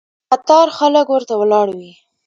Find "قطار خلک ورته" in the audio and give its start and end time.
0.31-1.33